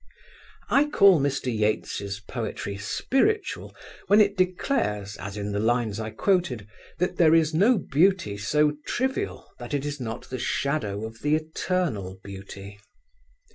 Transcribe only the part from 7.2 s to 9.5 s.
is no beauty so trivial